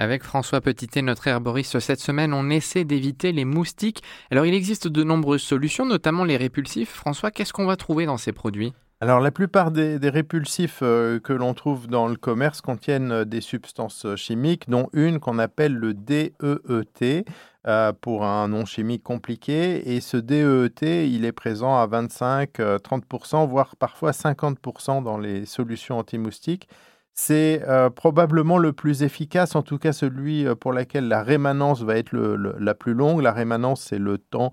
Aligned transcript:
Avec 0.00 0.24
François 0.24 0.62
Petitet, 0.62 1.02
notre 1.02 1.26
herboriste, 1.28 1.78
cette 1.78 2.00
semaine, 2.00 2.32
on 2.32 2.48
essaie 2.48 2.84
d'éviter 2.84 3.32
les 3.32 3.44
moustiques. 3.44 4.02
Alors, 4.30 4.46
il 4.46 4.54
existe 4.54 4.88
de 4.88 5.04
nombreuses 5.04 5.42
solutions, 5.42 5.84
notamment 5.84 6.24
les 6.24 6.38
répulsifs. 6.38 6.88
François, 6.88 7.30
qu'est-ce 7.30 7.52
qu'on 7.52 7.66
va 7.66 7.76
trouver 7.76 8.06
dans 8.06 8.16
ces 8.16 8.32
produits? 8.32 8.72
Alors 9.02 9.20
la 9.20 9.30
plupart 9.30 9.70
des, 9.70 9.98
répulsifs 10.02 10.80
euh, 10.82 11.20
que 11.20 11.32
l'on 11.32 11.54
trouve 11.54 11.86
dans 11.86 12.06
le 12.06 12.16
commerce 12.16 12.60
contiennent 12.60 13.12
euh, 13.12 13.24
des 13.24 13.40
substances 13.40 14.04
euh, 14.04 14.16
chimiques, 14.16 14.68
dont 14.68 14.90
une 14.92 15.20
qu'on 15.20 15.38
appelle 15.38 15.74
le 15.74 15.94
DEET, 15.94 17.24
pour 18.00 18.24
un 18.24 18.48
nom 18.48 18.64
chimique 18.64 19.02
compliqué. 19.02 19.94
Et 19.94 20.00
ce 20.00 20.16
DEET, 20.16 21.10
il 21.10 21.26
est 21.26 21.32
présent 21.32 21.78
à 21.78 21.86
25-30%, 21.86 23.46
voire 23.46 23.76
parfois 23.76 24.12
50% 24.12 25.02
dans 25.02 25.18
les 25.18 25.44
solutions 25.44 25.98
anti-moustiques. 25.98 26.68
C'est 27.22 27.62
probablement 27.96 28.56
le 28.56 28.72
plus 28.72 29.02
efficace, 29.02 29.54
en 29.54 29.62
tout 29.62 29.76
cas 29.76 29.92
celui 29.92 30.46
pour 30.56 30.72
lequel 30.72 31.06
la 31.06 31.22
rémanence 31.22 31.82
va 31.82 31.96
être 31.96 32.16
la 32.16 32.74
plus 32.74 32.94
longue. 32.94 33.20
La 33.20 33.32
rémanence, 33.32 33.82
c'est 33.82 33.98
le 33.98 34.16
temps 34.16 34.52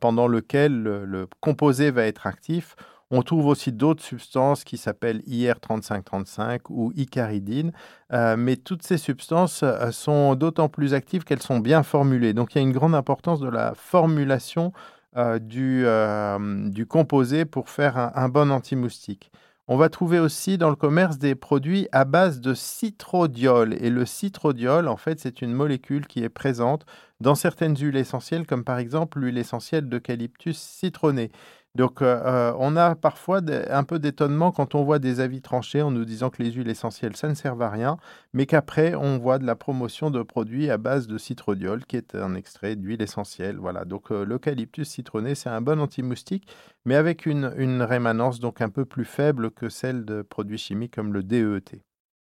pendant 0.00 0.26
lequel 0.26 0.82
le 0.82 1.26
composé 1.40 1.90
va 1.90 2.06
être 2.06 2.26
actif. 2.26 2.74
On 3.12 3.22
trouve 3.22 3.46
aussi 3.46 3.72
d'autres 3.72 4.04
substances 4.04 4.62
qui 4.62 4.76
s'appellent 4.76 5.20
IR3535 5.26 6.60
ou 6.68 6.92
icaridine, 6.94 7.72
euh, 8.12 8.36
mais 8.36 8.54
toutes 8.56 8.84
ces 8.84 8.98
substances 8.98 9.64
euh, 9.64 9.90
sont 9.90 10.36
d'autant 10.36 10.68
plus 10.68 10.94
actives 10.94 11.24
qu'elles 11.24 11.42
sont 11.42 11.58
bien 11.58 11.82
formulées. 11.82 12.34
Donc 12.34 12.54
il 12.54 12.58
y 12.58 12.60
a 12.60 12.62
une 12.62 12.72
grande 12.72 12.94
importance 12.94 13.40
de 13.40 13.48
la 13.48 13.74
formulation 13.74 14.72
euh, 15.16 15.40
du, 15.40 16.86
composé 16.86 17.44
pour 17.44 17.68
faire 17.68 17.98
un, 17.98 18.12
un 18.14 18.28
bon 18.28 18.52
anti-moustique. 18.52 19.32
On 19.72 19.76
va 19.76 19.88
trouver 19.88 20.18
aussi 20.18 20.58
dans 20.58 20.68
le 20.68 20.74
commerce 20.74 21.16
des 21.16 21.36
produits 21.36 21.86
à 21.92 22.04
base 22.04 22.40
de 22.40 22.54
citrodiol. 22.54 23.74
Et 23.74 23.88
le 23.88 24.04
citrodiol, 24.04 24.88
en 24.88 24.96
fait, 24.96 25.20
c'est 25.20 25.42
une 25.42 25.52
molécule 25.52 26.08
qui 26.08 26.24
est 26.24 26.28
présente 26.28 26.84
dans 27.20 27.36
certaines 27.36 27.76
huiles 27.76 27.96
essentielles, 27.96 28.48
comme 28.48 28.64
par 28.64 28.80
exemple 28.80 29.20
l'huile 29.20 29.38
essentielle 29.38 29.88
d'eucalyptus 29.88 30.58
citronné. 30.58 31.30
Donc, 31.76 32.02
euh, 32.02 32.20
euh, 32.24 32.52
on 32.58 32.74
a 32.76 32.96
parfois 32.96 33.40
un 33.70 33.84
peu 33.84 34.00
d'étonnement 34.00 34.50
quand 34.50 34.74
on 34.74 34.82
voit 34.82 34.98
des 34.98 35.20
avis 35.20 35.40
tranchés 35.40 35.82
en 35.82 35.92
nous 35.92 36.04
disant 36.04 36.28
que 36.28 36.42
les 36.42 36.50
huiles 36.50 36.68
essentielles, 36.68 37.16
ça 37.16 37.28
ne 37.28 37.34
sert 37.34 37.60
à 37.62 37.70
rien, 37.70 37.96
mais 38.32 38.46
qu'après, 38.46 38.94
on 38.96 39.18
voit 39.18 39.38
de 39.38 39.46
la 39.46 39.54
promotion 39.54 40.10
de 40.10 40.22
produits 40.22 40.68
à 40.68 40.78
base 40.78 41.06
de 41.06 41.16
citrodiol, 41.16 41.86
qui 41.86 41.96
est 41.96 42.16
un 42.16 42.34
extrait 42.34 42.74
d'huile 42.74 43.02
essentielle. 43.02 43.56
Voilà, 43.58 43.84
donc 43.84 44.10
euh, 44.10 44.24
l'eucalyptus 44.24 44.88
citronné, 44.88 45.36
c'est 45.36 45.48
un 45.48 45.60
bon 45.60 45.80
anti-moustique, 45.80 46.48
mais 46.84 46.96
avec 46.96 47.24
une, 47.24 47.52
une 47.56 47.82
rémanence 47.82 48.40
donc 48.40 48.60
un 48.60 48.68
peu 48.68 48.84
plus 48.84 49.04
faible 49.04 49.52
que 49.52 49.68
celle 49.68 50.04
de 50.04 50.22
produits 50.22 50.58
chimiques 50.58 50.94
comme 50.96 51.12
le 51.12 51.22
DET. 51.22 51.80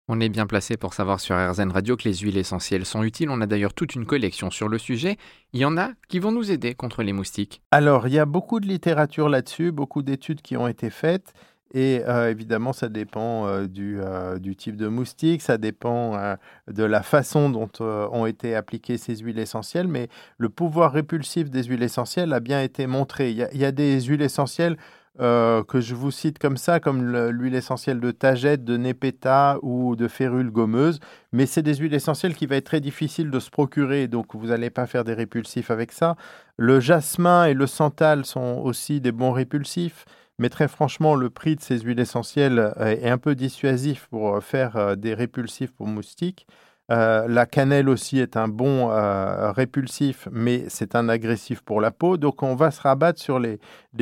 On 0.08 0.20
est 0.20 0.30
bien 0.30 0.46
placé 0.46 0.78
pour 0.78 0.94
savoir 0.94 1.20
sur 1.20 1.36
RZN 1.36 1.72
Radio 1.72 1.98
que 1.98 2.08
les 2.08 2.14
huiles 2.18 2.38
essentielles 2.38 2.86
sont 2.86 3.04
utiles. 3.04 3.32
On 3.32 3.42
a 3.42 3.48
d'ailleurs 3.48 3.74
toute 3.74 3.96
une 3.96 4.06
collection 4.06 4.52
sur 4.52 4.68
le 4.68 4.78
sujet. 4.78 5.18
Il 5.52 5.60
y 5.60 5.66
en 5.66 5.78
a 5.78 5.90
qui 6.10 6.20
vont 6.20 6.32
nous 6.32 6.52
aider 6.52 6.76
contre 6.76 7.02
les 7.02 7.12
moustiques. 7.12 7.64
Alors, 7.72 8.08
il 8.08 8.14
y 8.14 8.20
a 8.20 8.26
beaucoup 8.26 8.60
de 8.60 8.68
littérature 8.68 9.30
là-dessus, 9.30 9.72
beaucoup 9.72 10.04
d'études 10.04 10.44
qui 10.44 10.58
ont 10.58 10.68
été 10.68 10.92
faites. 10.92 11.34
Et 11.74 12.04
euh, 12.08 12.30
évidemment, 12.30 12.72
ça 12.72 12.88
dépend 12.88 13.48
euh, 13.48 13.68
euh, 13.80 14.40
du, 14.40 14.56
type 14.56 14.78
de 14.78 14.88
moustique, 14.88 15.42
ça 15.42 15.58
dépend 15.58 16.38
de 16.68 16.84
la 16.84 17.02
façon 17.02 17.50
dont 17.50 17.70
ont 17.80 18.26
été 18.26 18.56
appliquées 18.56 18.98
ces 18.98 19.18
huiles 19.18 19.40
essentielles, 19.40 19.88
mais 19.88 20.08
le 20.38 20.50
pouvoir 20.50 20.94
répulsif 20.94 21.50
des 21.50 21.64
huiles 21.64 21.84
essentielles 21.84 22.32
a 22.32 22.40
bien 22.40 22.62
été 22.62 22.88
montré. 22.88 23.32
Il 23.32 23.38
y 23.38 23.66
a, 23.66 23.72
des 23.72 24.00
huiles 24.02 24.22
essentielles 24.22 24.78
euh, 25.20 25.64
que 25.64 25.80
je 25.80 25.96
vous 25.96 26.12
cite 26.12 26.40
comme 26.40 26.58
ça, 26.58 26.80
comme 26.80 27.30
l'huile 27.30 27.56
essentielle 27.56 28.00
de 28.00 28.12
tagette, 28.12 28.64
de 28.66 28.76
népéta 28.76 29.58
ou 29.62 29.96
de 29.96 30.08
férule 30.08 30.52
gommeuse, 30.52 31.00
mais 31.32 31.46
c'est 31.46 31.62
des 31.62 31.76
huiles 31.76 31.94
essentielles 31.94 32.36
qui 32.36 32.46
va 32.46 32.58
être 32.58 32.66
très 32.66 32.82
difficile 32.82 33.32
de 33.32 33.40
se 33.40 33.50
procurer, 33.50 34.08
donc 34.08 34.36
vous 34.36 34.48
n'allez 34.48 34.70
pas 34.70 34.88
faire 34.88 35.04
des 35.04 35.14
répulsifs 35.14 35.72
avec 35.72 35.92
ça. 35.92 36.16
Le 36.58 36.80
jasmin 36.80 37.46
et 37.46 37.54
le 37.54 37.68
santal 37.68 38.26
sont 38.26 38.62
aussi 38.64 39.00
des 39.00 39.12
bons 39.12 39.32
répulsifs, 39.32 40.06
mais 40.38 40.50
très 40.50 40.68
franchement, 40.68 41.16
le 41.16 41.30
prix 41.30 41.56
de 41.56 41.62
ces 41.62 41.80
huiles 41.80 42.00
essentielles 42.00 42.74
est 42.80 43.10
un 43.10 43.18
peu 43.18 43.36
dissuasif 43.36 44.08
pour 44.10 44.44
faire 44.44 44.76
euh, 44.76 44.96
des 44.96 45.14
répulsifs 45.14 45.72
pour 45.72 45.88
moustiques. 45.88 46.46
Euh, 46.92 47.28
la 47.28 47.48
cannelle 47.48 47.90
aussi 47.90 48.20
est 48.20 48.38
un 48.38 48.48
bon 48.48 48.92
euh, 48.92 49.52
répulsif, 49.52 50.28
mais 50.32 50.66
c'est 50.68 50.96
un 50.96 51.10
agressif 51.10 51.62
pour 51.62 51.82
la 51.82 51.92
peau. 51.92 52.18
Donc 52.18 52.44
on 52.44 52.56
va 52.56 52.70
se 52.72 52.82
rabattre 52.82 53.20
sur 53.20 53.40
les, 53.40 53.60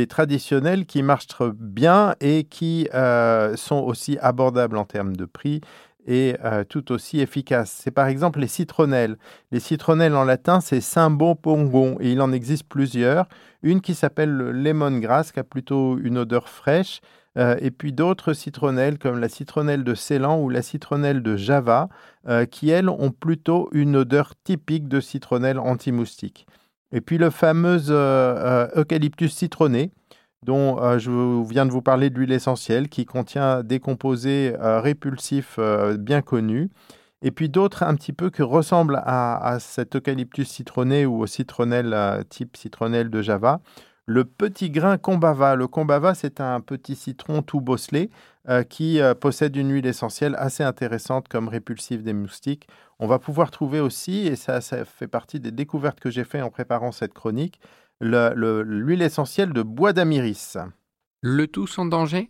traditionnels 0.08 0.86
qui 0.86 1.02
marchent 1.02 1.28
bien 1.54 2.16
et 2.20 2.44
qui 2.44 2.90
euh, 2.94 3.56
sont 3.56 3.80
aussi 3.80 4.18
abordables 4.20 4.78
en 4.78 4.86
termes 4.86 5.16
de 5.16 5.26
prix 5.26 5.62
et 6.06 6.36
tout 6.68 6.92
aussi 6.92 7.22
efficaces. 7.22 7.80
C'est 7.82 7.92
par 7.92 8.08
exemple 8.08 8.42
les 8.42 8.48
citronnelles. 8.48 9.16
Les 9.52 9.62
citronnelles 9.62 10.18
en 10.18 10.26
latin, 10.26 10.60
c'est 10.60 10.82
pongon 11.42 11.96
et 12.02 12.12
il 12.12 12.20
en 12.20 12.34
existe 12.34 12.68
plusieurs. 12.68 13.30
Une 13.62 13.80
qui 13.80 13.96
s'appelle 13.96 14.30
le 14.30 14.52
lemongrass, 14.52 15.32
qui 15.32 15.40
a 15.40 15.46
plutôt 15.46 15.98
une 15.98 16.18
odeur 16.18 16.50
fraîche. 16.50 17.00
Euh, 17.38 17.56
et 17.60 17.72
puis 17.72 17.94
d'autres 17.94 18.34
citronnelles 18.34 19.00
comme 19.00 19.20
la 19.20 19.30
citronnelle 19.30 19.84
de 19.84 19.96
Ceylan 19.96 20.40
ou 20.40 20.50
la 20.50 20.62
citronnelle 20.62 21.24
de 21.24 21.36
Java, 21.36 21.90
euh, 22.28 22.46
qui 22.46 22.70
elles 22.70 22.90
ont 22.90 23.12
plutôt 23.12 23.70
une 23.72 23.96
odeur 23.96 24.34
typique 24.44 24.88
de 24.88 25.00
citronnelle 25.00 25.60
anti-moustique. 25.60 26.48
Et 26.92 27.02
puis 27.02 27.18
le 27.18 27.32
fameux 27.32 27.90
euh, 27.90 28.68
eucalyptus 28.76 29.34
citronné, 29.34 29.92
dont 30.44 30.78
je 31.00 31.10
viens 31.50 31.66
de 31.66 31.72
vous 31.72 31.82
parler 31.82 32.10
de 32.10 32.20
l'huile 32.20 32.34
essentielle, 32.34 32.90
qui 32.90 33.06
contient 33.06 33.64
des 33.64 33.80
composés 33.80 34.54
répulsifs 34.60 35.58
bien 35.98 36.22
connus. 36.22 36.70
Et 37.22 37.32
puis 37.32 37.48
d'autres 37.48 37.84
un 37.84 37.96
petit 37.96 38.12
peu 38.12 38.30
qui 38.30 38.42
ressemblent 38.42 39.02
à, 39.06 39.38
à 39.38 39.60
cet 39.60 39.96
eucalyptus 39.96 40.50
citronné 40.50 41.06
ou 41.06 41.22
au 41.22 41.28
citronnelle 41.28 42.26
type 42.28 42.58
citronnelle 42.58 43.10
de 43.10 43.22
Java, 43.22 43.62
le 44.06 44.26
petit 44.26 44.70
grain 44.70 44.98
combava. 44.98 45.56
Le 45.56 45.68
combava, 45.68 46.14
c'est 46.14 46.42
un 46.42 46.60
petit 46.62 46.96
citron 46.96 47.42
tout 47.42 47.62
bosselé 47.62 48.10
euh, 48.50 48.64
qui 48.64 49.00
euh, 49.00 49.14
possède 49.16 49.56
une 49.56 49.72
huile 49.72 49.86
essentielle 49.86 50.36
assez 50.38 50.64
intéressante 50.64 51.28
comme 51.28 51.48
répulsif 51.48 52.04
des 52.04 52.14
moustiques. 52.14 52.68
On 53.00 53.08
va 53.08 53.20
pouvoir 53.20 53.52
trouver 53.52 53.80
aussi, 53.80 54.28
et 54.28 54.36
ça, 54.36 54.62
ça 54.62 54.86
fait 54.86 55.08
partie 55.08 55.40
des 55.40 55.52
découvertes 55.52 56.00
que 56.00 56.10
j'ai 56.10 56.24
fait 56.24 56.42
en 56.42 56.50
préparant 56.50 56.92
cette 56.92 57.14
chronique, 57.14 57.60
l'huile 58.02 59.02
essentielle 59.02 59.54
de 59.54 59.62
bois 59.62 59.94
d'amiris. 59.94 60.58
Le 61.22 61.48
tout 61.48 61.68
sans 61.68 61.86
danger? 61.86 62.30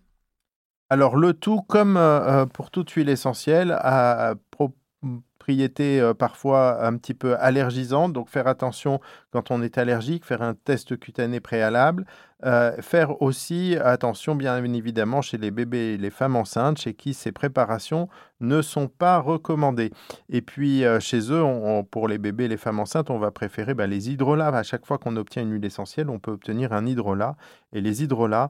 Alors 0.90 1.16
le 1.16 1.34
tout, 1.34 1.62
comme 1.62 1.98
euh, 1.98 2.46
pour 2.46 2.70
toute 2.70 2.92
huile 2.92 3.10
essentielle, 3.10 3.72
a 3.80 4.36
euh, 5.50 6.14
parfois 6.14 6.86
un 6.86 6.98
petit 6.98 7.14
peu 7.14 7.36
allergisantes, 7.38 8.14
donc 8.14 8.30
faire 8.30 8.48
attention 8.48 9.00
quand 9.32 9.52
on 9.52 9.62
est 9.62 9.78
allergique, 9.78 10.26
faire 10.26 10.42
un 10.42 10.54
test 10.54 10.98
cutané 10.98 11.40
préalable, 11.40 12.06
euh, 12.46 12.74
faire 12.82 13.22
aussi 13.22 13.76
attention 13.82 14.36
bien 14.36 14.62
évidemment 14.64 15.22
chez 15.22 15.38
les 15.38 15.52
bébés 15.52 15.94
et 15.94 15.98
les 15.98 16.10
femmes 16.10 16.36
enceintes 16.36 16.80
chez 16.80 16.94
qui 16.94 17.14
ces 17.14 17.32
préparations 17.32 18.10
ne 18.42 18.62
sont 18.62 18.88
pas 18.88 19.20
recommandées. 19.20 19.92
Et 20.30 20.42
puis 20.42 20.84
euh, 20.84 21.00
chez 21.00 21.32
eux, 21.32 21.44
pour 21.92 22.08
les 22.08 22.18
bébés 22.18 22.46
et 22.46 22.50
les 22.50 22.58
femmes 22.58 22.80
enceintes, 22.80 23.10
on 23.10 23.20
va 23.20 23.32
préférer 23.32 23.74
bah, 23.74 23.88
les 23.88 24.10
hydrolats. 24.10 24.50
À 24.50 24.64
chaque 24.64 24.86
fois 24.86 24.98
qu'on 24.98 25.16
obtient 25.18 25.44
une 25.44 25.54
huile 25.54 25.66
essentielle, 25.66 26.10
on 26.10 26.20
peut 26.20 26.32
obtenir 26.32 26.74
un 26.74 26.86
hydrolat. 26.86 27.36
Et 27.74 27.82
les 27.82 28.04
hydrolats, 28.04 28.50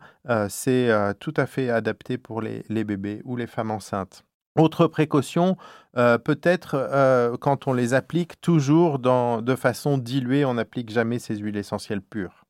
c'est 0.49 0.89
tout 1.19 1.33
à 1.37 1.45
fait 1.45 1.69
adapté 1.69 2.17
pour 2.17 2.41
les 2.41 2.83
bébés 2.83 3.21
ou 3.23 3.35
les 3.35 3.47
femmes 3.47 3.71
enceintes. 3.71 4.25
Autre 4.55 4.85
précaution, 4.85 5.57
euh, 5.97 6.19
peut-être 6.19 6.75
euh, 6.75 7.37
quand 7.37 7.67
on 7.67 7.73
les 7.73 7.95
applique 7.95 8.39
toujours 8.39 8.99
de 8.99 9.55
façon 9.55 9.97
diluée, 9.97 10.45
on 10.45 10.53
n'applique 10.55 10.91
jamais 10.91 11.17
ces 11.17 11.37
huiles 11.37 11.57
essentielles 11.57 12.03
pures. 12.03 12.42